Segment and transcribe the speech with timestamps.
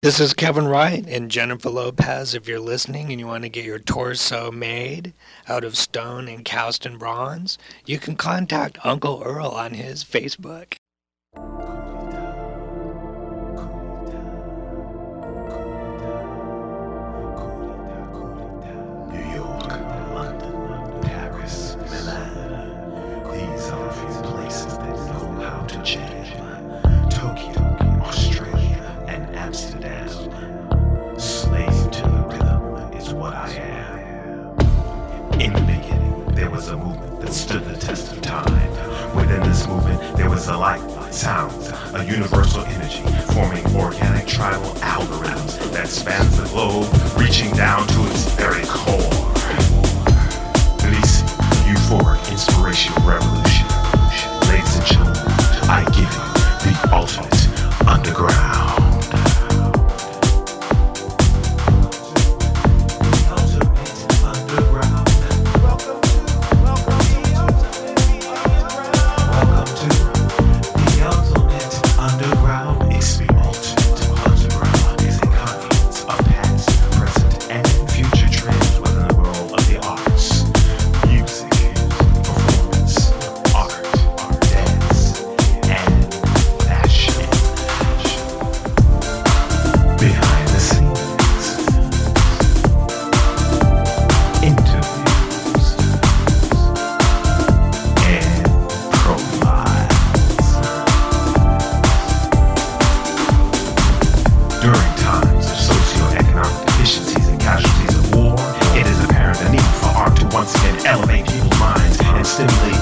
[0.00, 2.32] This is Kevin Wright and Jennifer Lopez.
[2.32, 5.12] If you're listening and you want to get your torso made
[5.48, 10.76] out of stone and cast in bronze, you can contact Uncle Earl on his Facebook.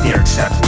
[0.07, 0.66] Ear Chat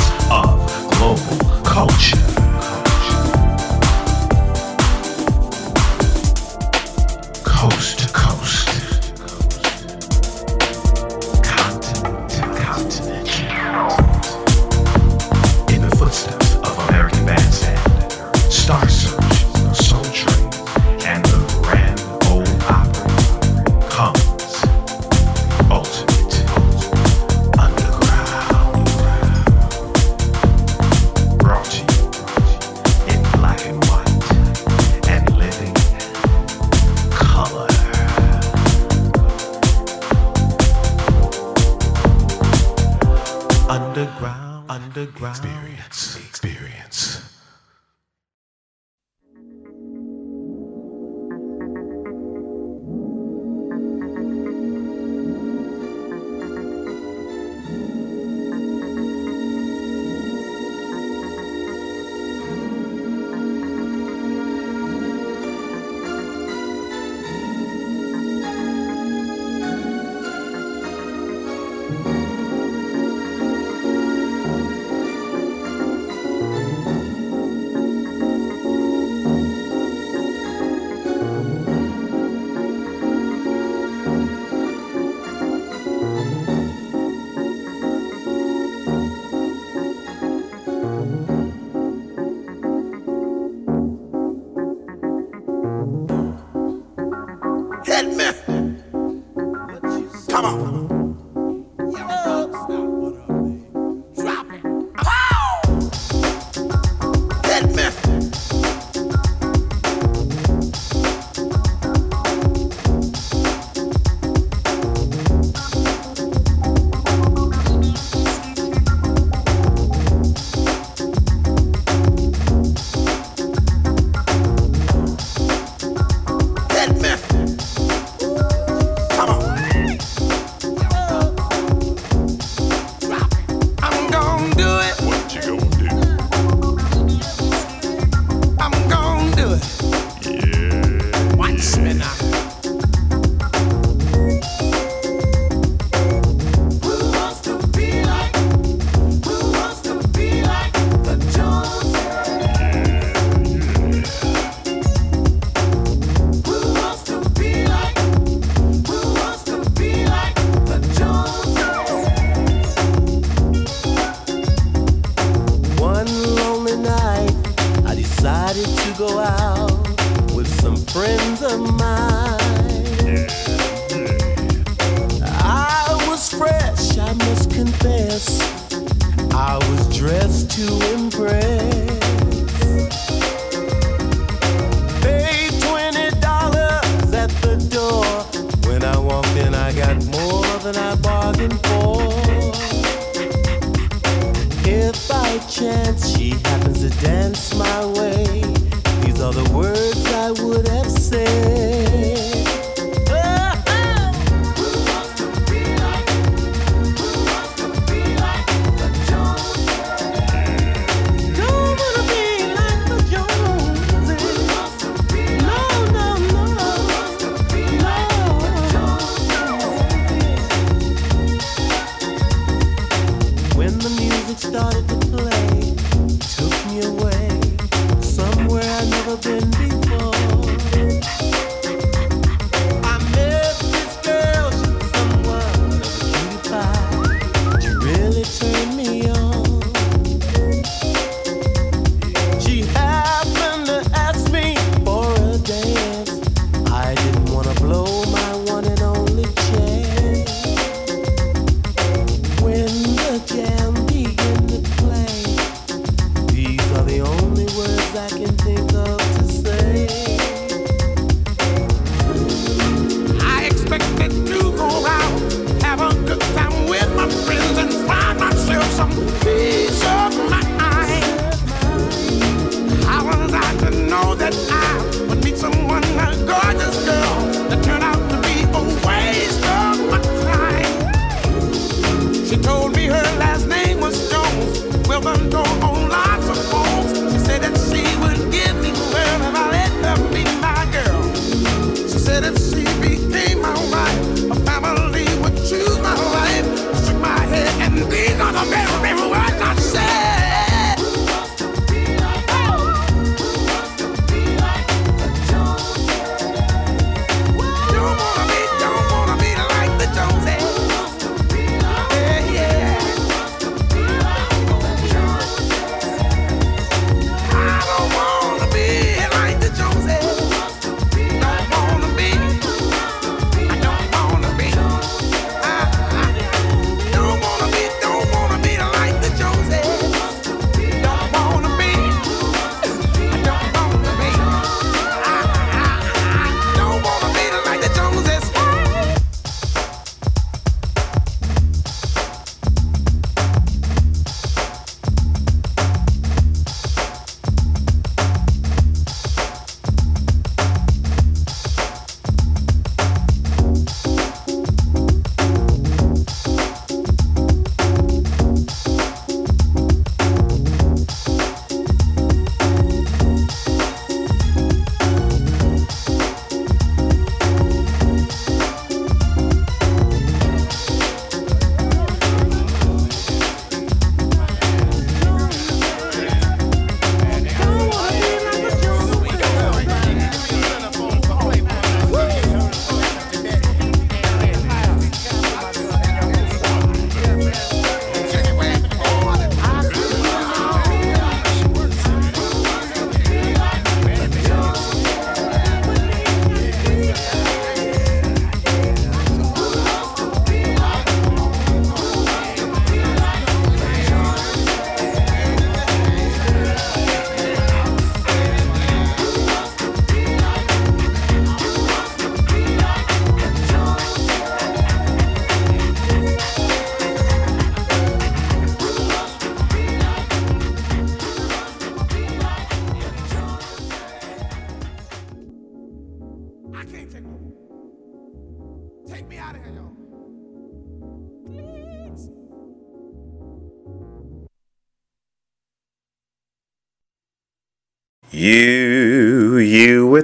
[225.10, 225.74] play
[226.20, 227.37] took me away.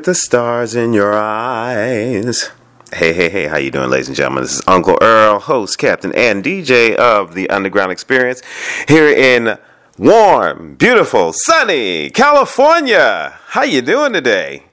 [0.05, 2.51] with the stars in your eyes.
[2.93, 4.43] Hey, hey, hey, how you doing, ladies and gentlemen?
[4.43, 8.43] This is Uncle Earl, host, captain, and DJ of the Underground Experience
[8.87, 9.57] here in
[9.97, 13.39] warm, beautiful, sunny California.
[13.47, 14.65] How you doing today?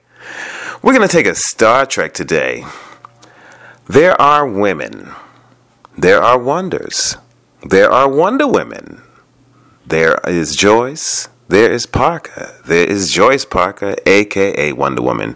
[0.82, 2.66] We're going to take a Star Trek today.
[3.88, 5.12] There are women.
[5.98, 7.16] There are wonders.
[7.64, 9.02] There are wonder women.
[9.88, 11.30] There is Joyce.
[11.51, 12.55] There is Parker.
[12.63, 15.36] There is Joyce Parker, aka Wonder Woman.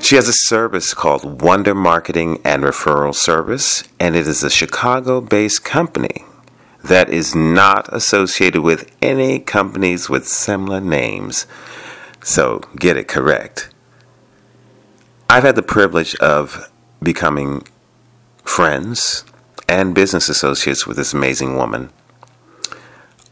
[0.00, 5.20] She has a service called Wonder Marketing and Referral Service, and it is a Chicago
[5.20, 6.24] based company
[6.82, 11.46] that is not associated with any companies with similar names.
[12.24, 13.72] So get it correct.
[15.30, 17.68] I've had the privilege of becoming
[18.42, 19.24] friends
[19.68, 21.90] and business associates with this amazing woman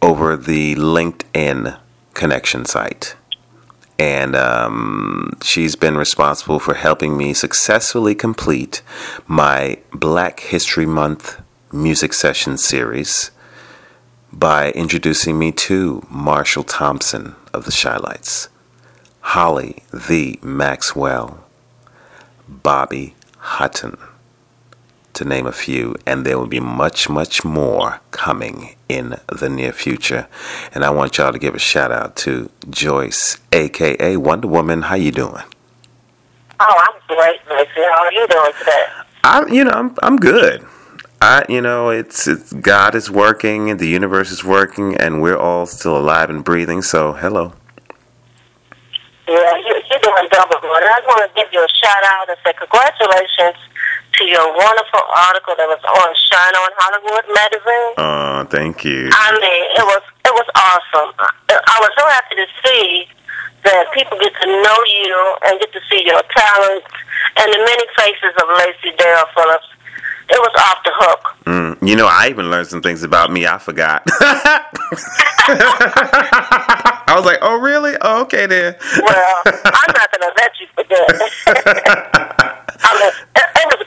[0.00, 1.76] over the LinkedIn
[2.14, 3.16] connection site.
[3.98, 8.82] And um, she's been responsible for helping me successfully complete
[9.26, 11.40] my Black History Month
[11.72, 13.30] music session series
[14.32, 18.48] by introducing me to Marshall Thompson of the Chi-Lites,
[19.20, 21.44] Holly the Maxwell,
[22.48, 23.98] Bobby Hutton,
[25.14, 29.72] to name a few, and there will be much, much more coming in the near
[29.72, 30.28] future.
[30.74, 34.82] And I want y'all to give a shout out to Joyce, aka Wonder Woman.
[34.82, 35.42] How you doing?
[36.60, 37.82] Oh, I'm great, Missy.
[37.82, 38.84] How are you doing today?
[39.24, 40.66] I'm, you know, I'm I'm good.
[41.22, 45.36] I, you know, it's, it's God is working, and the universe is working, and we're
[45.36, 46.80] all still alive and breathing.
[46.80, 47.52] So, hello.
[49.28, 50.82] Yeah, you, you're doing double good.
[50.82, 53.69] I just want to give you a shout out and say congratulations
[54.12, 57.92] to your wonderful article that was on Shine On Hollywood magazine.
[57.98, 59.08] Oh, thank you.
[59.12, 61.10] I mean, it was it was awesome.
[61.18, 63.06] I, I was so happy to see
[63.64, 66.86] that people get to know you and get to see your talents
[67.36, 69.66] and the many faces of Lacey Dale Phillips.
[70.30, 71.36] It was off the hook.
[71.44, 74.02] Mm, you know, I even learned some things about me I forgot.
[77.10, 77.96] I was like, oh, really?
[78.00, 78.76] Oh, okay, then.
[79.02, 82.26] Well, I'm not going to let you forget.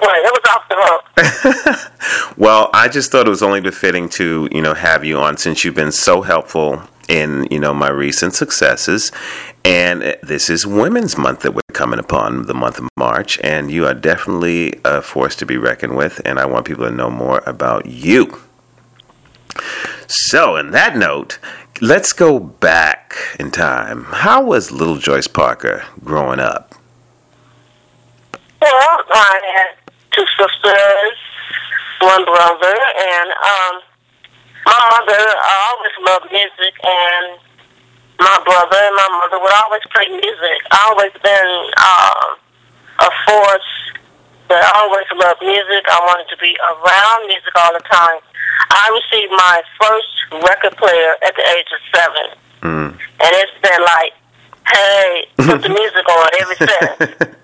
[0.04, 0.42] It, was.
[0.50, 1.90] Off the hook.
[2.38, 5.64] Well, I just thought it was only befitting to, you know, have you on since
[5.64, 9.12] you've been so helpful in, you know, my recent successes.
[9.64, 13.72] And uh, this is Women's Month that we're coming upon, the month of March, and
[13.72, 16.22] you are definitely a force to be reckoned with.
[16.26, 18.42] And I want people to know more about you.
[20.08, 21.38] So, in that note,
[21.82, 24.06] let's go back in time.
[24.06, 26.76] How was little Joyce Parker growing up?
[28.62, 28.72] Well,
[29.12, 29.83] I had
[30.14, 31.18] two sisters,
[32.02, 33.74] one brother, and um,
[34.66, 37.40] my mother always loved music, and
[38.20, 40.60] my brother and my mother would always play music.
[40.72, 43.72] I always been uh, a force
[44.50, 45.84] that I always loved music.
[45.90, 48.20] I wanted to be around music all the time.
[48.70, 52.28] I received my first record player at the age of seven,
[52.64, 52.92] Mm.
[52.96, 54.14] and it's been like,
[54.72, 57.36] hey, put the music on ever since.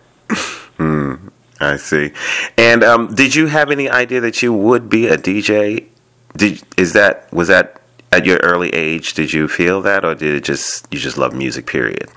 [1.60, 2.12] I see.
[2.58, 5.88] And um, did you have any idea that you would be a DJ?
[6.36, 9.14] Did is that was that at your early age?
[9.14, 11.68] Did you feel that, or did it just you just love music?
[11.68, 12.10] Period.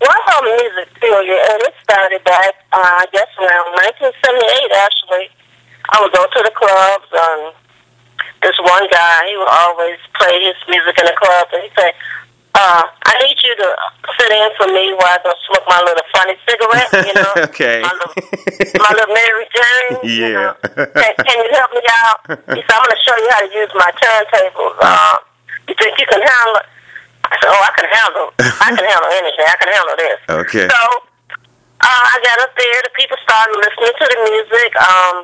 [0.00, 3.68] Well, I love music, period, and it started back, uh, I guess, around
[4.00, 5.28] 1978, actually.
[5.92, 7.52] I would go to the clubs, and
[8.40, 11.92] this one guy, he would always play his music in the club, and he'd say,
[12.54, 13.68] uh, I need you to
[14.18, 17.32] sit in for me while I go smoke my little funny cigarette, you know?
[17.50, 17.80] Okay.
[17.82, 18.14] My little,
[18.80, 20.34] my little Mary Jane, you Yeah.
[20.34, 20.52] know?
[20.98, 22.18] Can, can you help me out?
[22.56, 24.76] He said, I'm going to show you how to use my turntables.
[24.82, 25.16] Uh,
[25.68, 26.66] you think you can handle it?
[27.30, 29.46] I said, oh, I can handle I can handle anything.
[29.46, 30.18] I can handle this.
[30.42, 30.66] Okay.
[30.66, 30.80] So
[31.38, 32.78] uh, I got up there.
[32.82, 34.70] The people started listening to the music.
[34.82, 35.16] Um,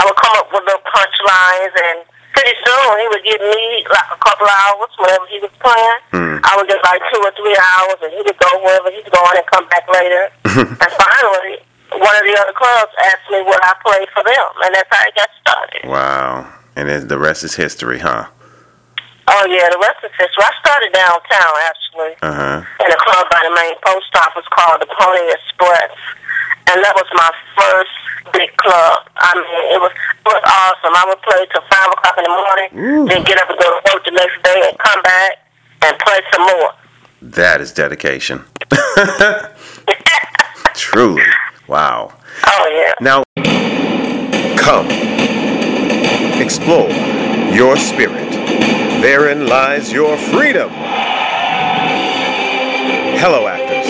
[0.00, 1.98] I would come up with little punchlines, and
[2.40, 6.00] pretty soon he would give me like a couple hours whenever he was playing.
[6.16, 6.40] Mm.
[6.40, 9.36] I would get like two or three hours, and he would go wherever he's going
[9.36, 10.32] and come back later.
[10.80, 11.60] and finally,
[12.00, 15.04] one of the other clubs asked me would I play for them, and that's how
[15.04, 15.82] it got started.
[15.84, 16.48] Wow.
[16.76, 18.24] And then the rest is history, huh?
[19.30, 20.42] Oh yeah, the rest is history.
[20.42, 22.14] I started downtown actually.
[22.24, 22.58] Uh huh.
[22.82, 25.90] in a club by the main post office called the Pony Express,
[26.70, 27.90] and that was my first
[28.32, 29.02] big club.
[29.16, 30.94] I mean, it was it was awesome.
[30.94, 32.68] I would play till five o'clock in the morning,
[33.08, 35.38] then get up and go to work the next day, and come back
[35.82, 36.72] and play some more.
[37.22, 38.44] That is dedication.
[40.74, 41.22] Truly.
[41.66, 42.12] Wow.
[42.46, 42.94] Oh yeah.
[43.00, 43.24] Now,
[44.56, 44.86] come.
[46.40, 46.88] Explore
[47.52, 48.30] your spirit.
[49.02, 50.70] Therein lies your freedom.
[53.18, 53.88] Hello, actors.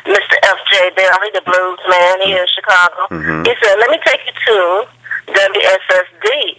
[0.06, 0.34] Mr.
[0.42, 0.90] F.J.
[0.98, 3.06] Bailey, the blues man here in Chicago.
[3.14, 3.46] Mhm.
[3.46, 4.86] He said, let me take you to
[5.32, 6.58] WSSD.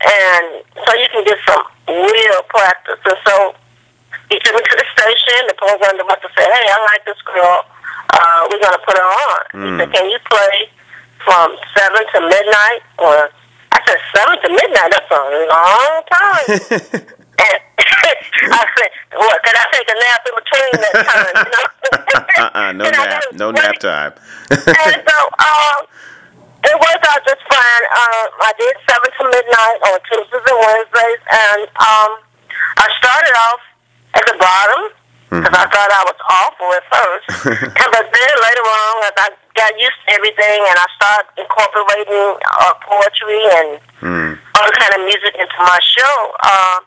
[0.00, 2.98] And so you can get some real practice.
[3.04, 3.54] And so
[4.30, 5.46] he took me to the station.
[5.48, 7.64] The program director said, hey, I like this girl.
[8.12, 9.40] Uh, we're going to put her on.
[9.52, 9.78] He Mm.
[9.78, 10.70] said, can you play
[11.24, 12.82] from 7 to midnight?
[12.98, 13.30] Or
[14.14, 14.90] 7 to midnight?
[14.90, 16.46] That's a long time.
[17.40, 17.58] and
[18.52, 21.34] I said, what, can I take a nap in between that time?
[21.34, 21.66] You know?
[22.44, 24.12] uh-uh, no And nap, no nap time.
[24.50, 25.78] and so um,
[26.64, 27.84] it worked out just fine.
[27.96, 32.10] Um, I did seven to midnight on Tuesdays and Wednesdays, and um,
[32.76, 33.60] I started off
[34.14, 34.82] at the bottom
[35.30, 37.26] because I thought I was awful at first,
[37.94, 42.74] but then later on, as I got used to everything, and I started incorporating uh,
[42.82, 44.38] poetry and Mm.
[44.56, 46.32] all kind of music into my show.
[46.42, 46.80] Uh,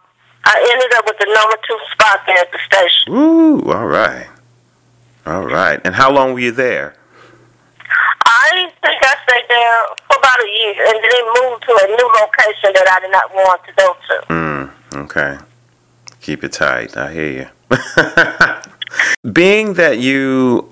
[0.45, 3.13] I ended up with the number two spot there at the station.
[3.13, 4.27] Ooh, all right.
[5.27, 5.79] All right.
[5.85, 6.95] And how long were you there?
[8.25, 9.77] I think I stayed there
[10.09, 13.33] for about a year and then moved to a new location that I did not
[13.33, 14.33] want to go to.
[14.33, 14.71] Mm,
[15.05, 15.37] okay.
[16.19, 16.97] Keep it tight.
[16.97, 17.47] I hear you.
[19.31, 20.69] Being that you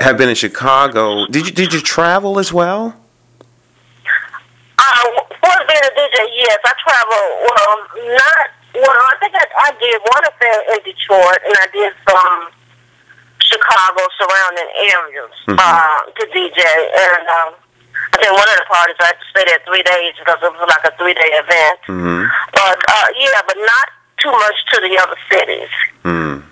[0.00, 2.94] have been in Chicago, did you did you travel as well?
[4.78, 5.04] Uh,
[5.42, 7.24] for being a DJ, yes, I travel.
[7.44, 7.74] Well,
[8.14, 8.46] not.
[8.74, 12.48] Well, I think I, I did one affair in Detroit, and I did some
[13.42, 15.58] Chicago surrounding areas Mhm.
[15.58, 16.62] uh, to DJ.
[16.62, 17.50] And um,
[18.14, 20.52] I think one of the parties I had to stay there three days because it
[20.54, 21.78] was like a three day event.
[21.90, 22.22] Mm-hmm.
[22.54, 23.88] But uh, yeah, but not
[24.22, 25.72] too much to the other cities.
[26.04, 26.42] Mm.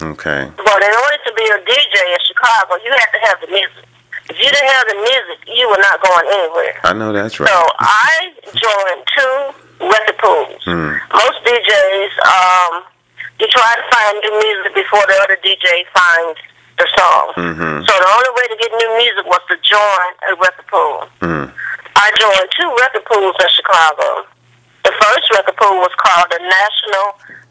[0.00, 0.50] Okay.
[0.56, 3.84] But in order to be a DJ in Chicago, you have to have the music.
[4.30, 6.76] If you didn't have the music, you were not going anywhere.
[6.84, 7.48] I know that's right.
[7.48, 10.62] So I joined two record pools.
[10.68, 11.00] Mm.
[11.12, 12.84] Most DJs, um,
[13.40, 16.38] you try to find new music before the other DJ finds
[16.78, 17.26] the song.
[17.34, 17.82] Mm-hmm.
[17.88, 21.08] So the only way to get new music was to join a record pool.
[21.24, 21.52] Mm.
[21.96, 24.28] I joined two record pools in Chicago.
[24.88, 27.06] The first record pool was called the National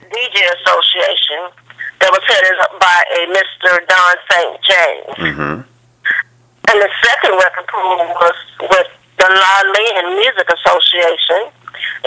[0.10, 1.54] DJ Association
[2.02, 3.78] that was headed up by a Mr.
[3.86, 4.54] Don St.
[4.65, 5.13] James.
[5.21, 5.56] Mm-hmm.
[5.62, 8.38] And the second record pool was
[8.73, 8.89] with
[9.21, 11.54] the Lolly and Music Association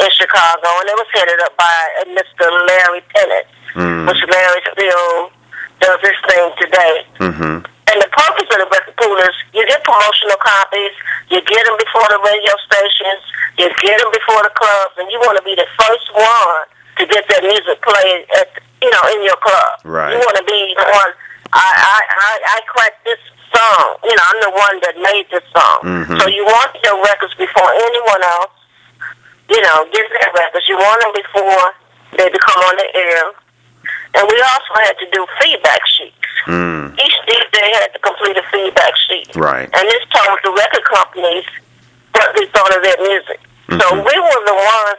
[0.02, 2.50] in Chicago, and it was headed up by a Mr.
[2.66, 3.46] Larry Tennant,
[3.78, 4.08] Mm.
[4.10, 5.30] which Larry still
[5.78, 7.06] does his thing today.
[7.22, 7.69] Mm-hmm.
[7.88, 10.94] And the purpose of the record pool is you get promotional copies,
[11.32, 13.22] you get them before the radio stations,
[13.58, 16.64] you get them before the clubs, and you want to be the first one
[16.98, 18.48] to get that music played at
[18.82, 19.80] you know in your club.
[19.84, 20.12] Right.
[20.12, 21.10] You want to be the one.
[21.52, 23.18] I I I, I cracked this
[23.50, 23.98] song.
[24.06, 25.78] You know, I'm the one that made this song.
[25.82, 26.14] Mhm.
[26.22, 28.54] So you want your records before anyone else.
[29.50, 30.68] You know, get their records.
[30.68, 31.74] You want them before
[32.14, 33.24] they become on the air.
[34.14, 36.14] And we also had to do feedback sheets.
[36.46, 36.94] Mm.
[36.98, 39.34] Each DJ had to complete a feedback sheet.
[39.36, 39.68] Right.
[39.72, 41.44] And this told the record companies
[42.12, 43.40] what they thought of their music.
[43.70, 44.04] So Mhm.
[44.04, 44.98] we were the ones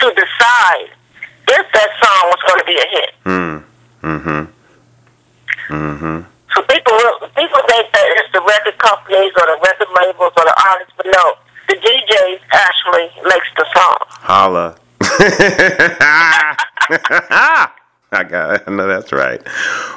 [0.00, 0.90] to decide
[1.48, 3.14] if that song was going to be a hit.
[3.24, 3.62] Mm.
[4.02, 4.44] Mm-hmm.
[5.74, 6.20] Mm-hmm.
[6.54, 10.44] So people will- people think that it's the record companies or the record labels or
[10.44, 11.36] the artists, but no,
[11.68, 13.96] the DJs actually makes the song.
[14.22, 14.74] Holla.
[18.14, 18.62] I got it.
[18.66, 19.40] I know that's right.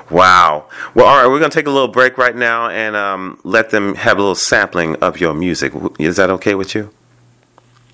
[0.09, 0.69] Wow.
[0.93, 3.71] Well, all right, we're going to take a little break right now and um, let
[3.71, 5.73] them have a little sampling of your music.
[5.99, 6.91] Is that okay with you?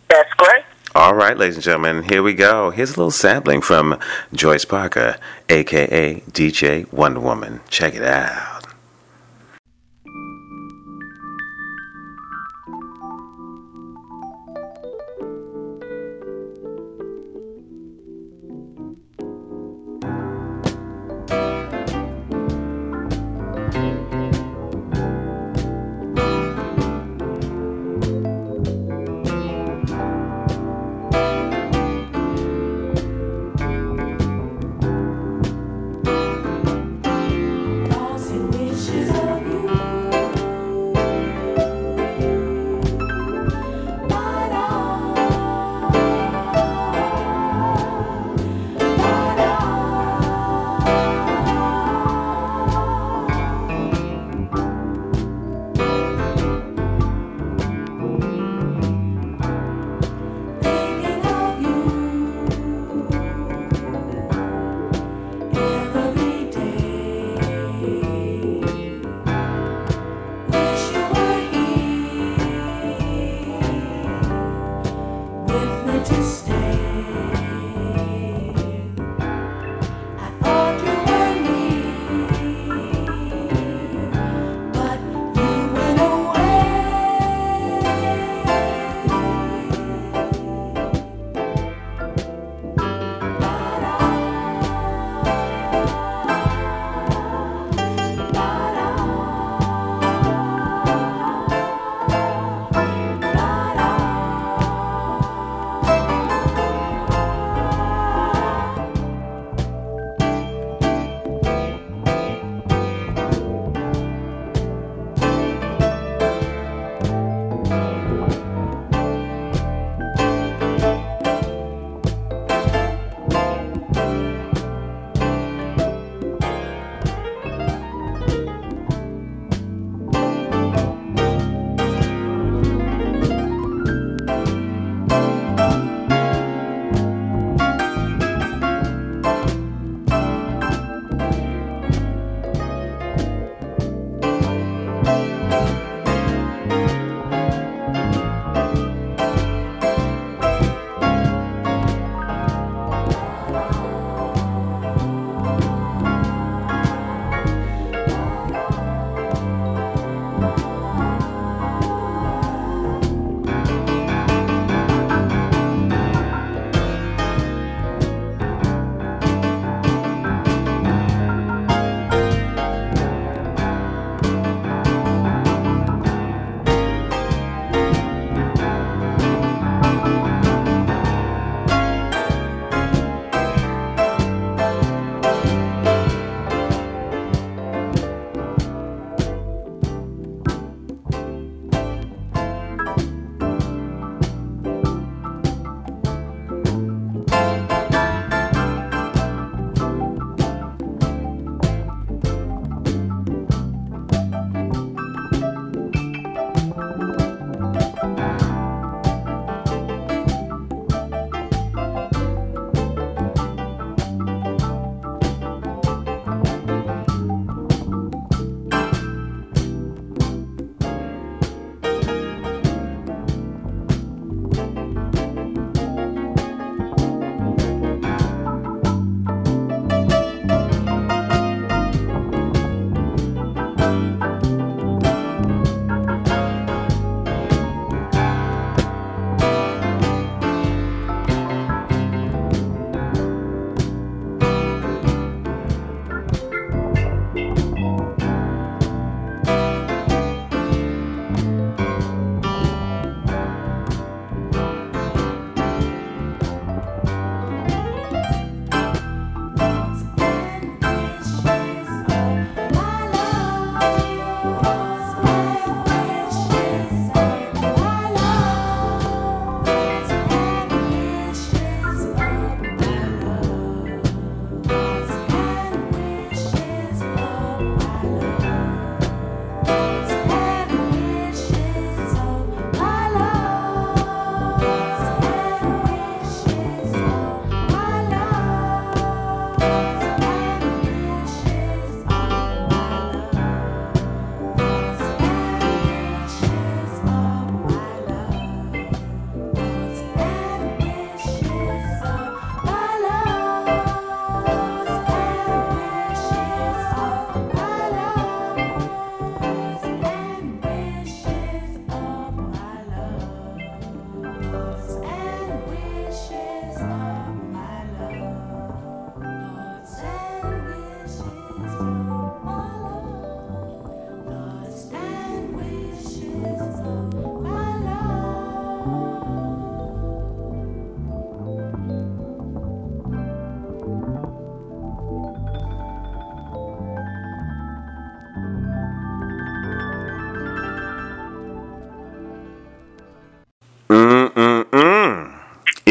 [0.09, 0.63] That's great.
[0.93, 2.69] All right, ladies and gentlemen, here we go.
[2.69, 3.97] Here's a little sampling from
[4.33, 5.17] Joyce Parker,
[5.49, 7.61] aka DJ Wonder Woman.
[7.69, 8.60] Check it out.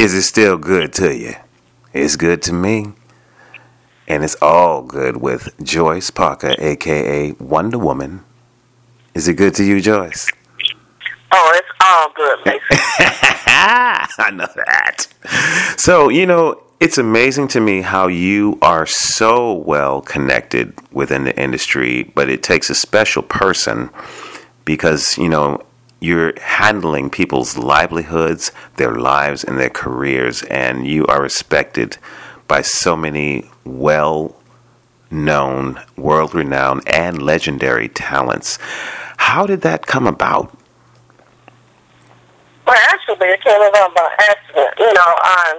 [0.00, 1.34] Is it still good to you?
[1.92, 2.94] It's good to me.
[4.08, 8.24] And it's all good with Joyce Parker, aka Wonder Woman.
[9.12, 10.26] Is it good to you, Joyce?
[11.32, 12.62] Oh, it's all good, Mason.
[13.46, 15.06] I know that.
[15.76, 21.38] So, you know, it's amazing to me how you are so well connected within the
[21.38, 23.90] industry, but it takes a special person
[24.64, 25.62] because, you know,
[26.00, 31.98] you're handling people's livelihoods, their lives, and their careers, and you are respected
[32.48, 34.34] by so many well
[35.10, 38.58] known, world renowned, and legendary talents.
[39.18, 40.56] How did that come about?
[42.66, 44.74] Well, actually, it came about by accident.
[44.78, 45.58] You know, um,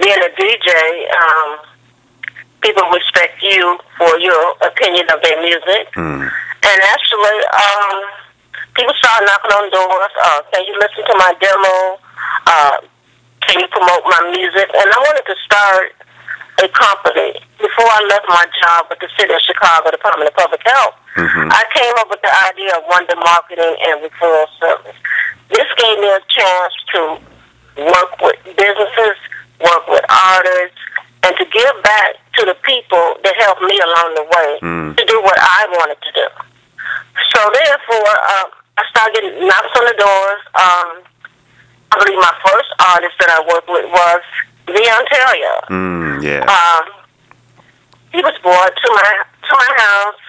[0.00, 1.58] being a DJ, um,
[2.62, 5.92] people respect you for your opinion of their music.
[5.94, 6.30] Mm.
[6.64, 8.23] And actually, um,
[8.74, 10.12] people started knocking on doors.
[10.22, 11.98] Uh, can you listen to my demo?
[12.46, 12.76] Uh,
[13.46, 14.68] can you promote my music?
[14.74, 15.92] And I wanted to start
[16.62, 20.62] a company before I left my job with the city of Chicago Department of Public
[20.64, 20.94] Health.
[21.16, 21.50] Mhm.
[21.52, 24.96] I came up with the idea of Wonder Marketing and Referral Service.
[25.50, 27.00] This gave me a chance to
[27.76, 29.16] work with businesses,
[29.60, 30.78] work with artists,
[31.24, 34.96] and to give back to the people that helped me along the way Mm.
[34.96, 36.28] to do what I wanted to do.
[37.34, 40.42] So therefore, uh, I started getting knocks on the doors.
[40.58, 40.88] Um,
[41.92, 44.22] I believe my first artist that I worked with was
[44.66, 45.58] Leon Taylor.
[45.70, 46.42] Mm, yeah.
[46.42, 47.04] Um,
[48.10, 49.10] he was brought to my
[49.46, 50.22] to my house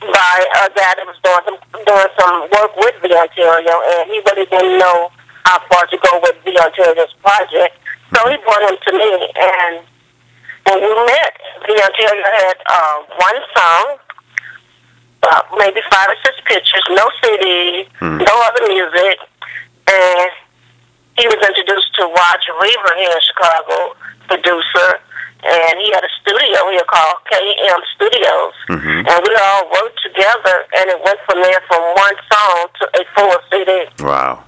[0.00, 4.20] by a guy that was doing some doing some work with the Ontario, and he
[4.24, 5.10] really didn't know
[5.44, 7.76] how far to go with the Ontario's project.
[8.14, 9.84] So he brought him to me, and
[10.64, 11.34] when we met,
[11.66, 13.84] the Ontario had uh, one song,
[15.30, 18.18] uh, maybe five or six pictures, no CD, Hmm.
[18.18, 19.18] no other music,
[19.88, 20.30] and
[21.18, 23.96] he was introduced to Roger Reaver here in Chicago,
[24.28, 25.00] producer,
[25.44, 29.06] and he had a studio here called KM Studios, Mhm.
[29.08, 33.04] and we all worked together, and it went from there from one song to a
[33.14, 33.86] full CD.
[34.00, 34.44] Wow.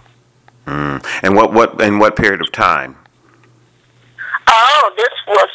[0.67, 1.05] Mm.
[1.23, 2.97] And what what in what period of time?
[4.51, 5.49] Oh, this was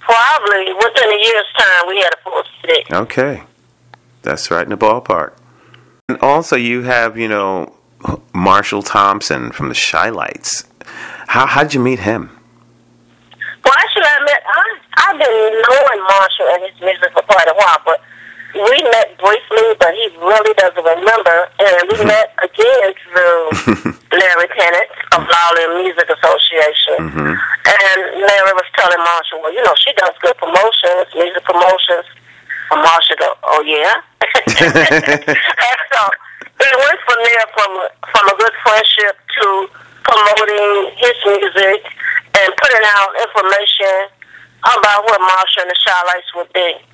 [0.00, 2.84] probably within a year's time we had a full CD.
[2.92, 3.42] Okay.
[4.24, 5.34] That's right in the ballpark.
[6.08, 7.72] And also you have, you know,
[8.34, 10.64] Marshall Thompson from the Chi-Lites.
[11.28, 12.30] How how'd you meet him?
[13.64, 14.42] Well, actually, I met.
[14.44, 14.64] I,
[15.08, 18.00] I've been knowing Marshall and his music for quite a while, but
[18.52, 21.48] we met briefly, but he really doesn't remember.
[21.60, 23.40] And we met again through
[24.12, 26.96] Larry Tennant of Lowland Music Association.
[27.08, 27.32] Mhm.
[27.34, 32.04] And Larry was telling Marshall, well, you know, she does good promotions, music promotions.
[32.74, 34.02] And Marshall go, oh yeah.
[34.18, 34.50] and
[35.94, 36.00] so
[36.58, 37.70] it went from there from
[38.10, 39.68] from a good friendship to
[40.02, 41.86] promoting his music
[42.34, 44.10] and putting out information
[44.74, 46.93] about what Marshall and the Chi-Lites would be.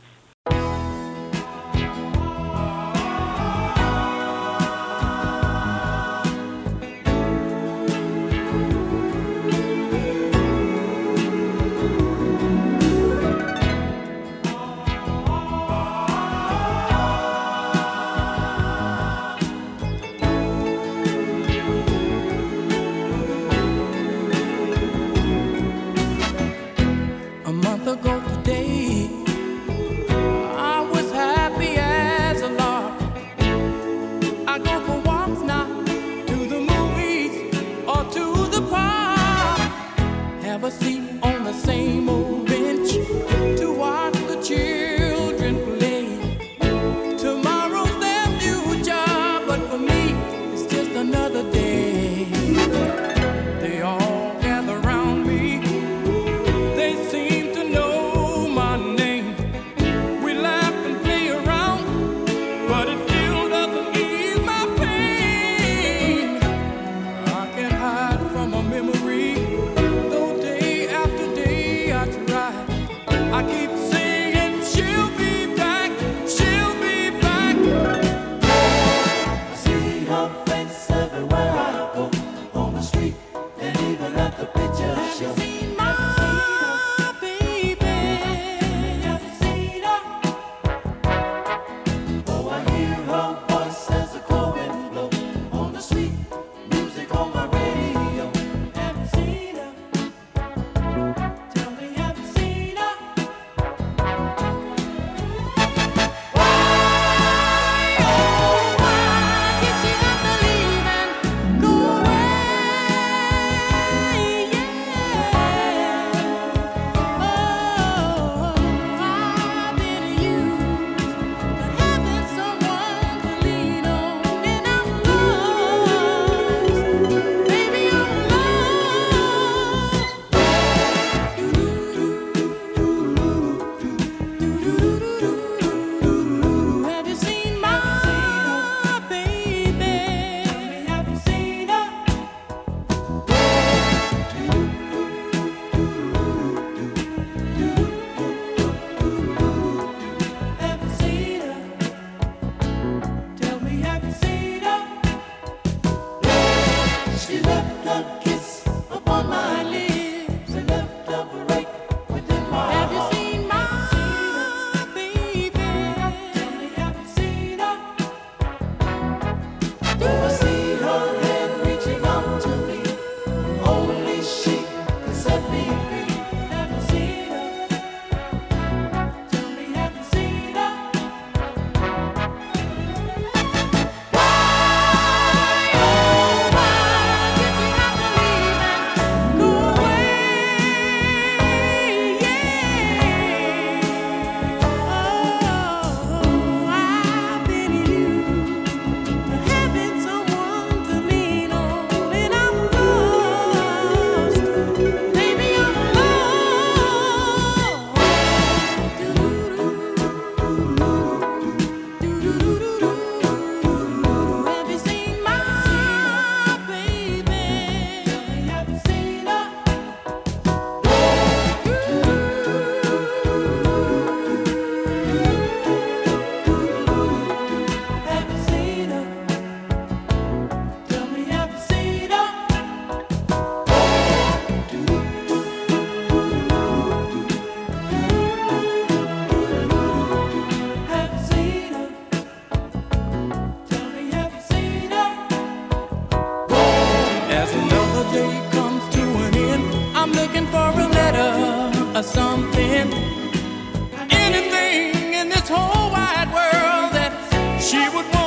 [254.11, 257.13] anything in this whole wide world that
[257.61, 258.20] she would want.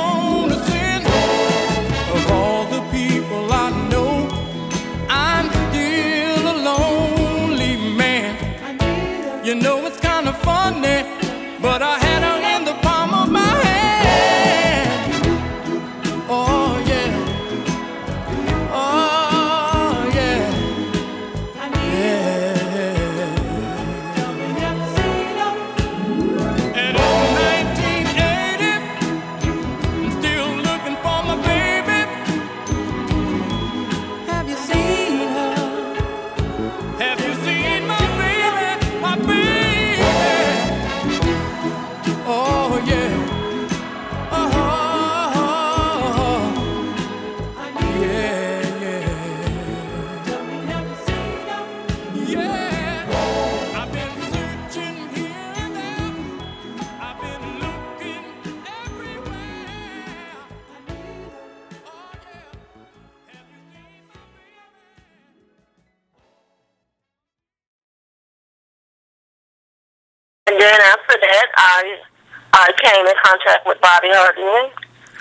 [73.38, 74.70] Came contact with Bobby Hardin.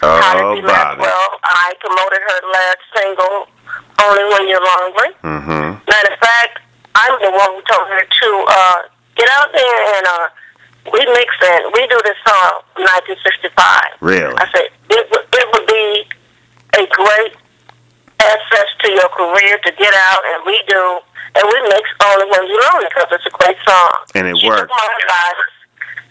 [0.01, 0.61] Oh, Bobby.
[0.61, 1.29] Maxwell.
[1.43, 3.35] I promoted her last single,
[4.03, 5.09] Only When You're Lonely.
[5.23, 5.69] Mm-hmm.
[5.87, 6.59] Matter of fact,
[6.95, 8.79] I'm the one who told her to uh,
[9.15, 10.27] get out there and uh,
[10.91, 11.61] we mix it.
[11.73, 12.61] We do this song,
[13.15, 14.01] 1965.
[14.01, 14.35] Really?
[14.35, 15.87] I said it would it would be
[16.77, 17.33] a great
[18.19, 21.01] access to your career to get out and redo.
[21.33, 23.95] And we mix Only When You're Lonely because it's a great song.
[24.13, 24.69] And it she worked.
[24.69, 25.53] Took my advice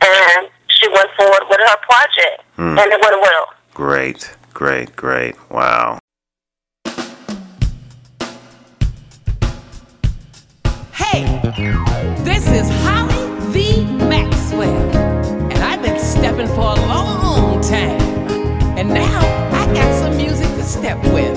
[0.02, 0.50] and
[0.82, 2.78] she went forward with her project, Hmm.
[2.78, 3.46] and it went well.
[3.74, 5.34] Great, great, great.
[5.50, 5.98] Wow.
[10.92, 11.24] Hey,
[12.24, 13.84] this is Holly V.
[13.84, 18.00] Maxwell, and I've been stepping for a long time.
[18.78, 19.20] And now
[19.52, 21.31] I got some music to step with.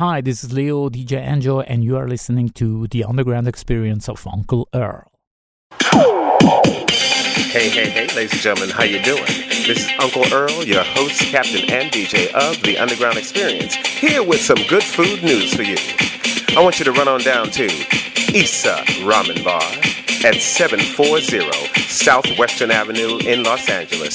[0.00, 4.26] Hi, this is Leo, DJ Angel, and you are listening to The Underground Experience of
[4.26, 5.12] Uncle Earl.
[7.52, 9.26] Hey, hey, hey, ladies and gentlemen, how you doing?
[9.26, 14.40] This is Uncle Earl, your host, captain, and DJ of The Underground Experience, here with
[14.40, 15.76] some good food news for you.
[16.56, 19.60] I want you to run on down to Issa Ramen Bar
[20.26, 21.52] at 740
[21.92, 24.14] Southwestern Avenue in Los Angeles.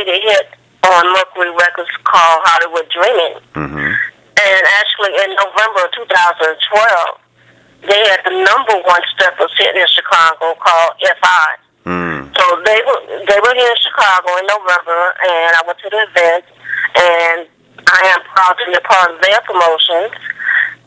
[0.00, 0.46] 1980 hit
[0.84, 3.34] on Mercury Records called Hollywood Dreaming.
[3.56, 3.90] Mm-hmm.
[4.34, 10.56] And actually, in November of 2012, they had the number one steppers hit in Chicago
[10.60, 11.48] called F.I.
[11.84, 12.32] Mm.
[12.36, 16.00] So they were they were here in Chicago in November, and I went to the
[16.08, 16.44] event,
[16.96, 17.40] and
[17.86, 20.12] I am proud to be a part of their promotions.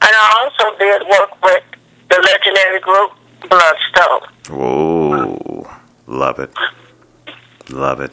[0.01, 1.63] And I also did work with
[2.09, 3.11] the legendary group
[3.49, 4.21] Bloodstone.
[4.49, 5.69] Whoa.
[6.07, 6.51] Love it.
[7.69, 8.11] Love it.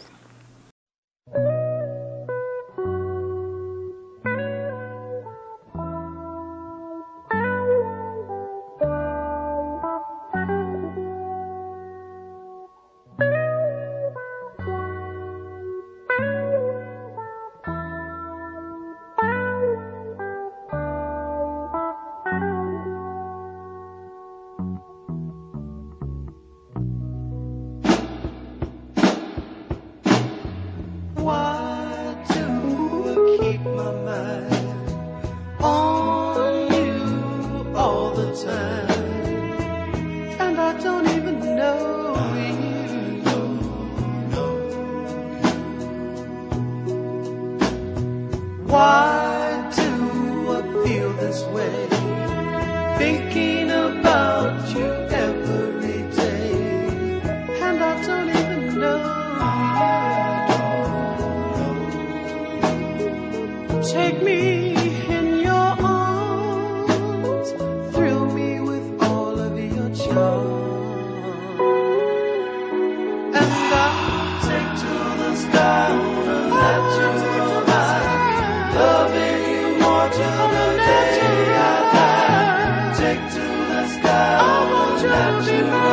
[85.07, 85.84] On a natural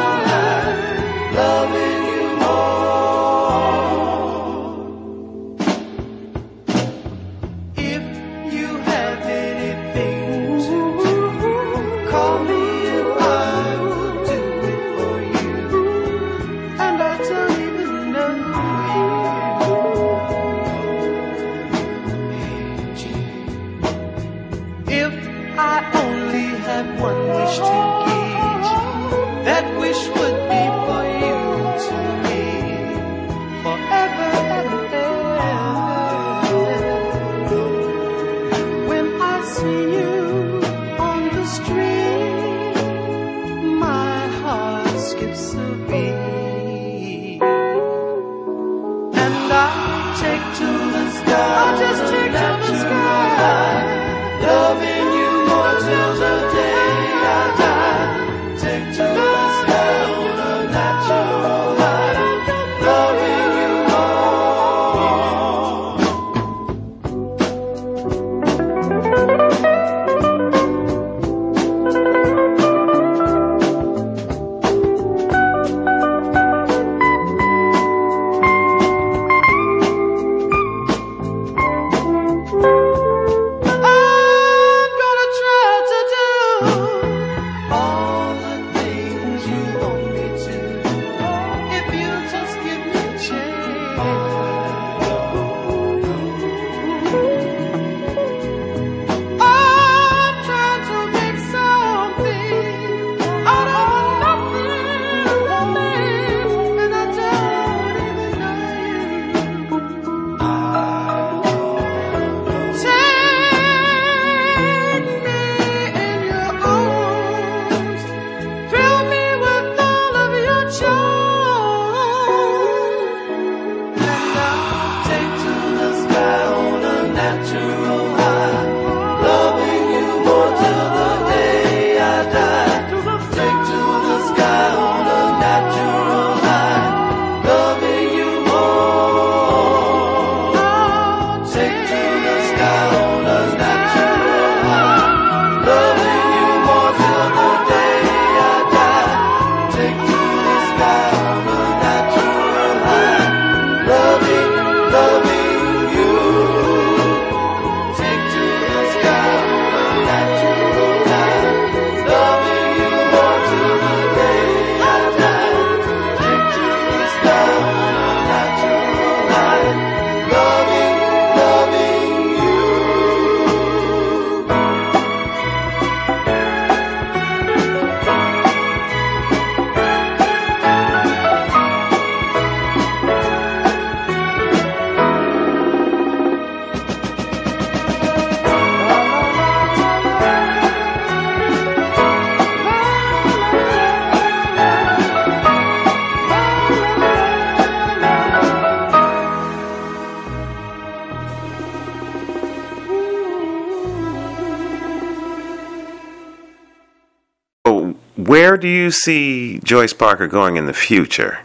[208.62, 211.40] do you see Joyce Parker going in the future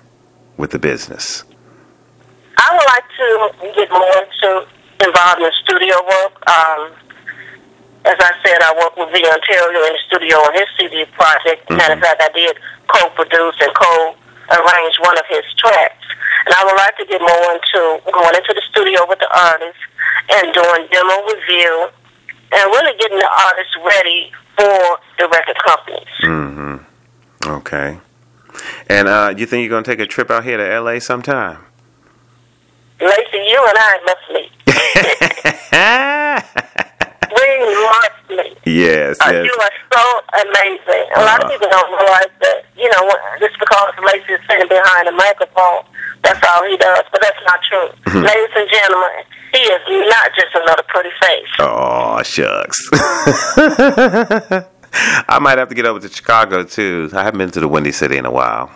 [0.57, 1.45] with the business?
[2.59, 4.69] I would like to get more into
[5.01, 6.37] involved in studio work.
[6.49, 6.93] Um,
[8.05, 11.69] as I said, I work with V Ontario in the studio on his CD project.
[11.71, 12.57] Matter of fact, I did
[12.87, 16.07] co-produce and co-arrange one of his tracks.
[16.47, 17.81] And I would like to get more into
[18.12, 19.83] going into the studio with the artists
[20.31, 21.89] and doing demo review
[22.53, 26.14] and really getting the artists ready for the record companies.
[26.23, 26.77] Mm-hmm.
[27.45, 27.99] Okay.
[28.89, 31.59] And uh, you think you're gonna take a trip out here to LA sometime?
[33.01, 34.53] Lacey, you and I must meet.
[37.37, 37.49] we
[37.84, 38.57] must meet.
[38.64, 39.45] Yes, Uh, yes.
[39.45, 40.03] you are so
[40.49, 41.05] amazing.
[41.16, 41.53] A lot of Uh-huh.
[41.53, 45.84] people don't realize that, you know, just because Lacey is sitting behind a microphone,
[46.22, 47.05] that's all he does.
[47.12, 47.91] But that's not true.
[48.07, 48.24] Mhm.
[48.24, 51.51] Ladies and gentlemen, he is not just another pretty face.
[51.59, 52.89] Oh shucks.
[55.28, 57.11] I might have to get over to Chicago too.
[57.12, 58.70] I haven't been to the Windy City in a while.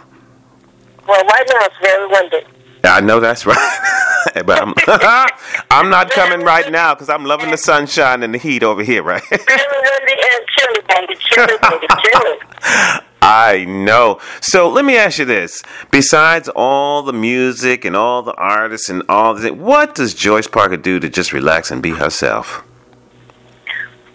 [1.08, 2.46] Well, right now it's very windy.
[2.84, 4.74] I know that's right, but I'm
[5.70, 9.02] I'm not coming right now because I'm loving the sunshine and the heat over here,
[9.02, 9.22] right?
[9.28, 11.14] Very windy and chilly, baby.
[11.20, 13.00] Chilly, baby, chilly.
[13.22, 14.18] I know.
[14.40, 19.02] So let me ask you this: besides all the music and all the artists and
[19.08, 22.62] all the, what does Joyce Parker do to just relax and be herself?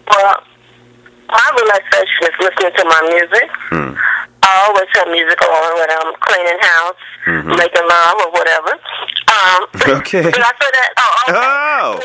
[0.08, 0.42] Well,
[1.28, 3.50] my relaxation is listening to my music.
[3.70, 3.94] Hmm.
[4.42, 6.96] I always have music on when I'm cleaning house,
[7.26, 7.56] Mhm.
[7.58, 8.78] making love, or whatever.
[9.26, 9.66] Um,
[10.00, 10.22] Okay.
[10.22, 10.90] Did I say that?
[10.98, 11.42] Oh, okay.
[11.42, 11.98] Oh.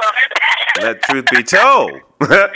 [0.82, 2.02] Let truth be told.
[2.22, 2.50] well,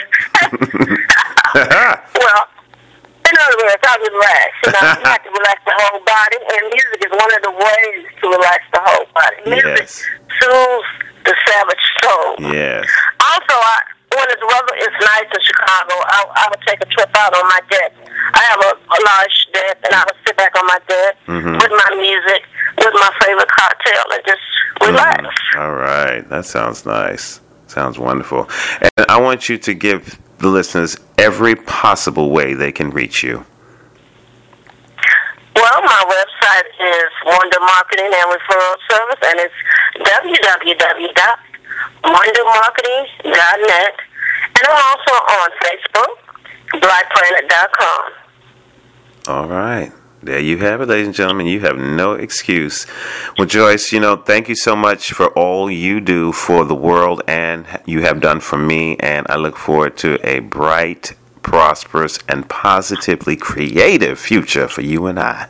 [3.26, 4.50] in other words, I relax.
[4.66, 7.50] You know, you have to relax the whole body, and music is one of the
[7.52, 9.36] ways to relax the whole body.
[9.46, 10.02] Music Yes.
[10.40, 10.88] soothes
[11.24, 12.34] the savage soul.
[12.52, 12.86] yes.
[13.20, 13.78] Also, I,
[14.16, 17.44] when the weather is nice in Chicago, I, I would take a trip out on
[17.48, 17.92] my deck.
[18.34, 21.54] I have a, a large deck, and I would sit back on my deck Mhm.
[21.60, 22.42] with my music,
[22.78, 24.42] with my favorite cocktail, and just
[24.82, 25.22] relax.
[25.54, 26.28] Mm, all right.
[26.28, 27.40] That sounds nice.
[27.68, 28.48] Sounds wonderful.
[28.80, 33.44] And I want you to give the listeners every possible way they can reach you.
[35.54, 39.54] Well, my website is Wonder Marketing and Referral Service, and it's
[42.76, 43.94] www.wondermarketing.net.
[44.46, 48.12] And I'm also on Facebook, BlackPlanet.com.
[49.28, 49.92] All right.
[50.22, 51.46] There you have it, ladies and gentlemen.
[51.46, 52.86] You have no excuse.
[53.38, 57.22] Well, Joyce, you know, thank you so much for all you do for the world
[57.28, 58.96] and you have done for me.
[58.98, 65.18] And I look forward to a bright, prosperous, and positively creative future for you and
[65.20, 65.48] I.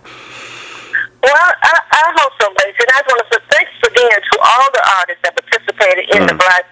[1.23, 2.77] Well, I, I hope so, Lacey.
[2.81, 6.27] And I just want to say thanks again to all the artists that participated in
[6.27, 6.39] the Mm.
[6.39, 6.65] Black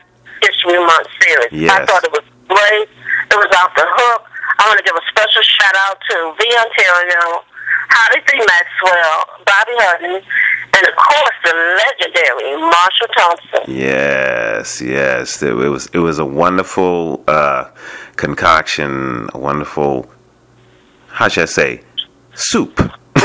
[0.44, 1.70] History Month series.
[1.70, 2.88] I thought it was great.
[3.32, 4.22] It was off the hook.
[4.58, 7.42] I want to give a special shout out to V Ontario,
[7.90, 8.38] Holly C.
[8.38, 10.14] Maxwell, Bobby Hutton,
[10.76, 13.74] and of course the legendary Marshall Thompson.
[13.74, 15.42] Yes, yes.
[15.42, 17.70] It was it was a wonderful uh,
[18.16, 20.06] concoction, a wonderful
[21.08, 21.82] how should I say
[22.34, 22.80] soup?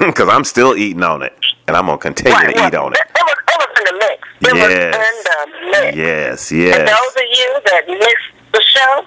[0.00, 1.32] Because I'm still eating on it,
[1.68, 2.98] and I'm gonna continue Right, to well, eat on it.
[2.98, 4.28] It, it was, it was in the mix.
[4.42, 4.56] It Yes.
[4.56, 5.98] was in.
[5.98, 9.04] Yes, And those of you that missed the show,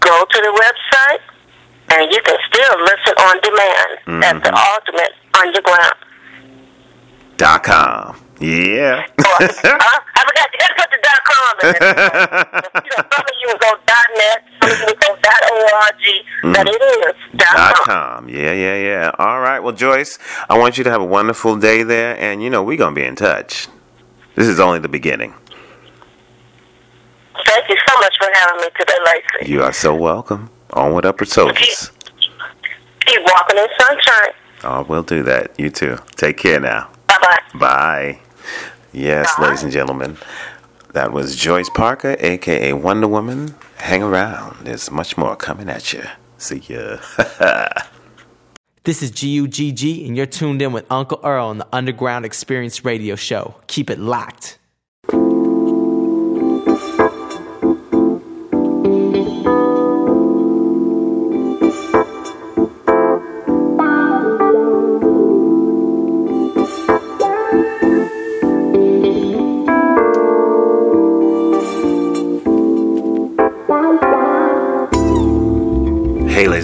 [0.00, 1.20] go to the website
[1.94, 4.74] and you can still listen on demand at the Mhm.
[4.74, 5.94] Ultimate Underground.
[7.36, 8.16] Dot com.
[8.38, 9.04] Yeah.
[9.24, 12.82] Oh, I, I forgot you gotta put the dot com in there.
[12.84, 15.42] you know, some of you will go dot net, some of you will go dot
[15.50, 17.84] org, but it is dot Dot com.
[17.86, 18.28] com.
[18.28, 19.10] Yeah, yeah, yeah.
[19.18, 19.60] All right.
[19.60, 20.18] Well, Joyce,
[20.50, 23.04] I want you to have a wonderful day there, and you know we're gonna be
[23.04, 23.68] in touch.
[24.34, 25.34] This is only the beginning.
[27.46, 29.52] Thank you so much for having me today, Lacey.
[29.52, 30.50] You are so welcome.
[30.72, 31.90] Onward, upward, soldiers.
[33.06, 34.32] Keep walking in sunshine.
[34.64, 35.58] Oh, we'll do that.
[35.58, 35.98] You too.
[36.16, 36.90] Take care now.
[37.08, 37.58] Bye bye.
[37.58, 38.18] Bye.
[38.92, 40.18] Yes, ladies and gentlemen,
[40.92, 43.54] that was Joyce Parker, aka Wonder Woman.
[43.76, 44.64] Hang around.
[44.66, 46.04] There's much more coming at you.
[46.38, 46.98] See ya.
[48.84, 53.14] This is GUGG, and you're tuned in with Uncle Earl on the Underground Experience Radio
[53.14, 53.54] Show.
[53.68, 54.58] Keep it locked.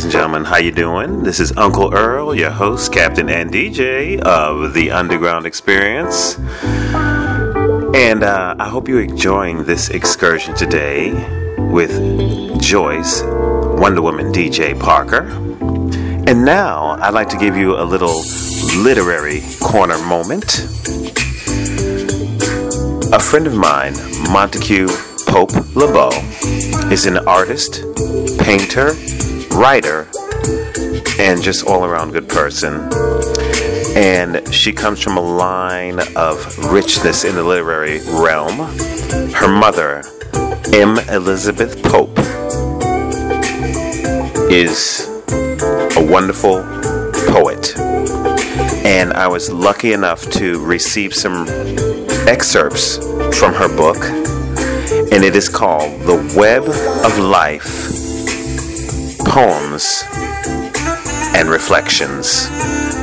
[0.09, 1.23] And gentlemen, how you doing?
[1.23, 6.39] This is Uncle Earl, your host, Captain and DJ of the Underground Experience,
[7.95, 11.13] and uh, I hope you're enjoying this excursion today
[11.59, 11.93] with
[12.59, 15.25] Joyce, Wonder Woman DJ Parker,
[16.27, 18.23] And now I'd like to give you a little
[18.83, 20.61] literary corner moment.
[23.13, 23.93] A friend of mine,
[24.33, 24.89] Montague
[25.27, 26.13] Pope LeBeau,
[26.91, 27.83] is an artist,
[28.39, 28.95] painter,
[29.53, 30.09] writer,
[31.19, 32.89] and just all around good person.
[33.97, 38.59] And she comes from a line of richness in the literary realm.
[39.33, 40.05] Her mother,
[40.73, 40.99] M.
[41.09, 42.19] Elizabeth Pope,
[44.51, 45.09] is
[45.97, 46.63] a wonderful
[47.29, 47.77] poet.
[48.87, 51.47] And I was lucky enough to receive some
[52.29, 52.99] excerpts
[53.39, 53.99] from her book,
[55.13, 56.65] and it is called The Web
[57.05, 57.98] of Life
[59.39, 60.03] Poems
[61.37, 62.49] and Reflections,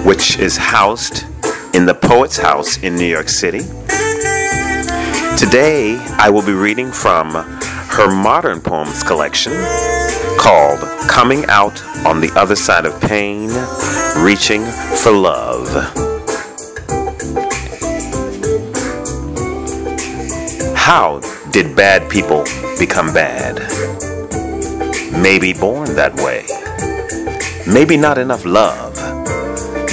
[0.04, 1.24] which is housed
[1.74, 3.60] in the Poet's House in New York City.
[5.38, 9.54] Today, I will be reading from her modern poems collection
[10.38, 13.48] called Coming Out on the Other Side of Pain,
[14.18, 14.66] Reaching
[15.02, 15.70] for Love.
[20.76, 21.22] How
[21.52, 22.44] did bad people
[22.78, 24.15] become bad?
[25.22, 26.46] Maybe born that way.
[27.72, 28.96] Maybe not enough love.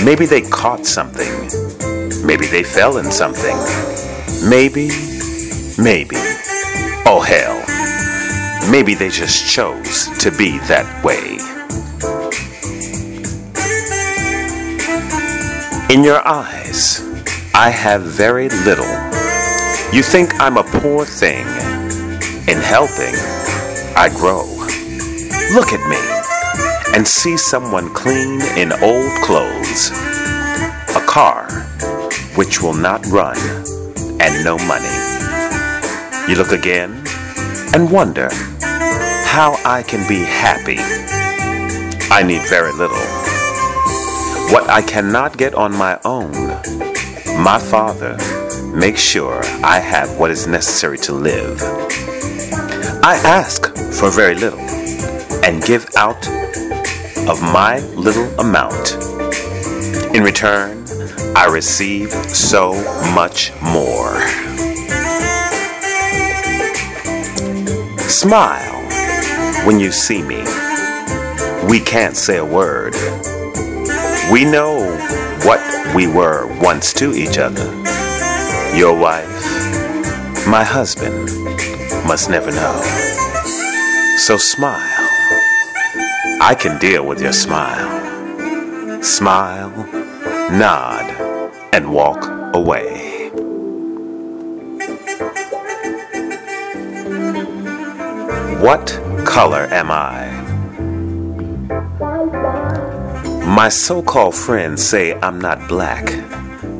[0.05, 1.33] Maybe they caught something.
[2.27, 3.57] Maybe they fell in something.
[4.49, 4.91] Maybe,
[5.79, 6.17] maybe.
[7.07, 7.59] Oh hell.
[8.71, 11.39] Maybe they just chose to be that way.
[15.95, 17.01] In your eyes,
[17.55, 18.93] I have very little.
[19.93, 21.47] You think I'm a poor thing.
[22.49, 23.15] In helping,
[23.95, 24.62] I grow.
[25.55, 29.91] Look at me and see someone clean in old clothes.
[30.97, 31.47] A car
[32.37, 33.37] which will not run
[34.19, 34.89] and no money.
[36.27, 37.05] You look again
[37.75, 38.31] and wonder
[39.29, 40.79] how I can be happy.
[42.11, 42.97] I need very little.
[44.55, 46.33] What I cannot get on my own,
[47.45, 48.17] my Father
[48.75, 51.61] makes sure I have what is necessary to live.
[53.05, 54.72] I ask for very little
[55.45, 56.27] and give out
[57.29, 58.95] of my little amount.
[60.15, 60.85] In return,
[61.35, 62.75] I receive so
[63.15, 64.21] much more.
[68.09, 68.83] Smile
[69.67, 70.45] when you see me.
[71.69, 72.95] We can't say a word.
[74.31, 74.97] We know
[75.45, 75.61] what
[75.95, 77.65] we were once to each other.
[78.77, 79.29] Your wife,
[80.47, 81.27] my husband,
[82.07, 82.81] must never know.
[84.19, 85.22] So smile.
[86.25, 89.03] I can deal with your smile.
[89.03, 89.71] Smile,
[90.53, 91.11] nod,
[91.73, 93.31] and walk away.
[98.61, 100.31] What color am I?
[103.45, 106.05] My so called friends say I'm not black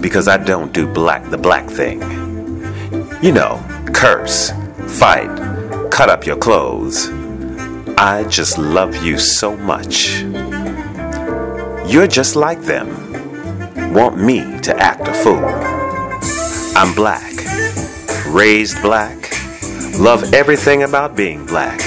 [0.01, 2.01] because I don't do black the black thing.
[3.21, 3.61] You know,
[3.93, 4.53] curse,
[4.87, 7.11] fight, cut up your clothes.
[8.03, 10.23] I just love you so much.
[11.87, 12.89] You're just like them.
[13.95, 15.45] Want me to act a fool.
[16.75, 17.33] I'm black,
[18.27, 19.31] raised black,
[20.01, 21.79] love everything about being black,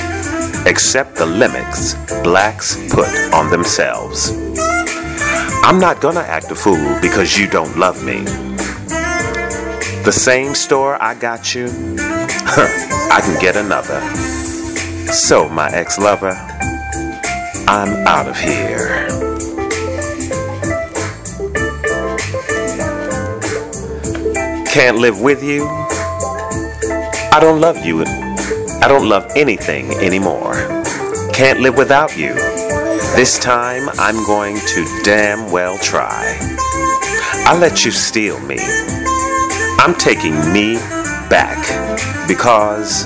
[0.66, 4.32] except the limits blacks put on themselves.
[5.66, 8.24] I'm not gonna act a fool because you don't love me.
[10.06, 11.66] The same store I got you,
[11.98, 14.00] I can get another.
[15.12, 16.32] So, my ex lover,
[17.68, 19.08] I'm out of here.
[24.68, 25.66] Can't live with you.
[27.32, 28.04] I don't love you.
[28.04, 30.54] I don't love anything anymore.
[31.34, 32.34] Can't live without you.
[33.16, 36.38] This time I'm going to damn well try.
[37.48, 38.58] I let you steal me.
[39.80, 40.76] I'm taking me
[41.30, 41.58] back
[42.28, 43.06] because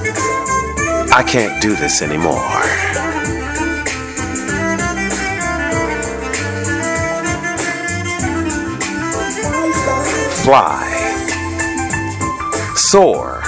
[1.11, 2.39] I can't do this anymore.
[10.43, 10.85] Fly.
[12.75, 13.41] Soar.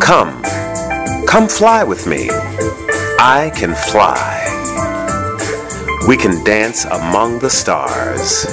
[0.00, 0.42] Come.
[1.26, 2.28] Come fly with me.
[2.30, 4.40] I can fly.
[6.06, 8.46] We can dance among the stars.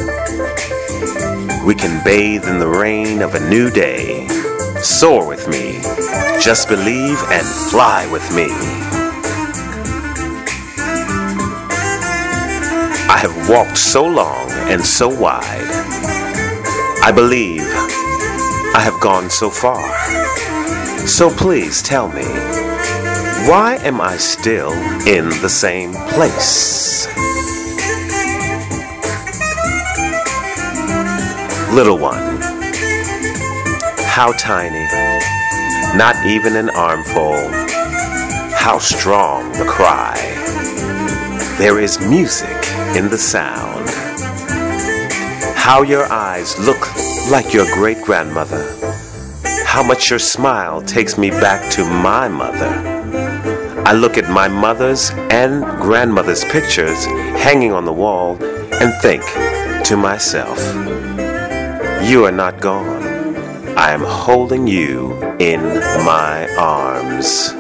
[1.65, 4.27] We can bathe in the rain of a new day.
[4.81, 5.79] Soar with me.
[6.41, 8.47] Just believe and fly with me.
[13.07, 15.67] I have walked so long and so wide.
[17.03, 17.61] I believe
[18.73, 19.87] I have gone so far.
[21.07, 22.25] So please tell me,
[23.47, 24.71] why am I still
[25.07, 27.07] in the same place?
[31.73, 32.41] Little one,
[34.03, 34.83] how tiny,
[35.97, 37.33] not even an armful,
[38.51, 40.15] how strong the cry.
[41.57, 42.57] There is music
[42.97, 43.89] in the sound.
[45.55, 46.81] How your eyes look
[47.31, 48.75] like your great grandmother.
[49.65, 52.67] How much your smile takes me back to my mother.
[53.85, 59.23] I look at my mother's and grandmother's pictures hanging on the wall and think
[59.85, 60.57] to myself,
[62.03, 63.03] You are not gone.
[63.77, 65.61] I am holding you in
[66.03, 67.53] my arms.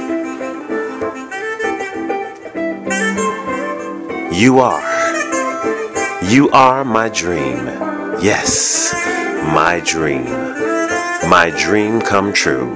[4.33, 4.81] You are.
[6.23, 7.65] You are my dream.
[8.19, 8.93] Yes,
[9.53, 10.25] my dream.
[11.29, 12.73] My dream come true.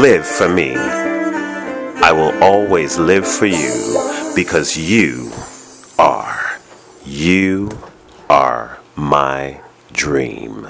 [0.00, 0.74] Live for me.
[0.76, 5.32] I will always live for you because you
[5.98, 6.58] are.
[7.04, 7.70] You
[8.30, 9.60] are my
[9.92, 10.66] dream.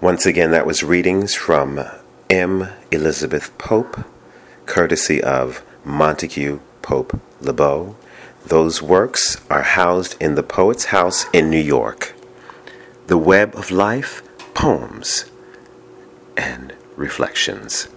[0.00, 1.80] Once again, that was readings from
[2.30, 2.68] M.
[2.90, 4.04] Elizabeth Pope,
[4.66, 7.96] courtesy of Montague Pope LeBeau.
[8.46, 12.14] Those works are housed in the Poet's House in New York.
[13.08, 14.22] The Web of Life,
[14.54, 15.24] Poems,
[16.36, 17.88] and Reflections.